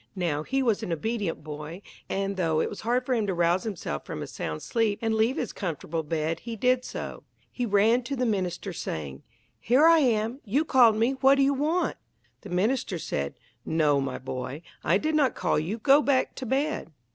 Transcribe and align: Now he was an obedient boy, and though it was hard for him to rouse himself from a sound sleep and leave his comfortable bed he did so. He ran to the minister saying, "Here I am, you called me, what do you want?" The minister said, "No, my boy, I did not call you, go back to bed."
Now 0.15 0.41
he 0.41 0.63
was 0.63 0.81
an 0.81 0.91
obedient 0.91 1.43
boy, 1.43 1.83
and 2.09 2.35
though 2.35 2.59
it 2.59 2.67
was 2.69 2.81
hard 2.81 3.05
for 3.05 3.13
him 3.13 3.27
to 3.27 3.35
rouse 3.35 3.65
himself 3.65 4.03
from 4.03 4.23
a 4.23 4.25
sound 4.25 4.63
sleep 4.63 4.97
and 4.99 5.13
leave 5.13 5.37
his 5.37 5.53
comfortable 5.53 6.01
bed 6.01 6.39
he 6.39 6.55
did 6.55 6.83
so. 6.83 7.23
He 7.51 7.67
ran 7.67 8.01
to 8.05 8.15
the 8.15 8.25
minister 8.25 8.73
saying, 8.73 9.21
"Here 9.59 9.85
I 9.85 9.99
am, 9.99 10.39
you 10.43 10.65
called 10.65 10.95
me, 10.95 11.11
what 11.21 11.35
do 11.35 11.43
you 11.43 11.53
want?" 11.53 11.97
The 12.41 12.49
minister 12.49 12.97
said, 12.97 13.35
"No, 13.63 14.01
my 14.01 14.17
boy, 14.17 14.63
I 14.83 14.97
did 14.97 15.13
not 15.13 15.35
call 15.35 15.59
you, 15.59 15.77
go 15.77 16.01
back 16.01 16.33
to 16.37 16.47
bed." 16.47 16.91